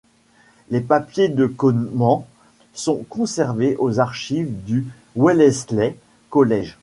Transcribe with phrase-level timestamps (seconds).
[0.71, 2.25] Les papiers de Coman
[2.73, 5.95] sont conservés aux archives du Wellesley
[6.31, 6.75] College.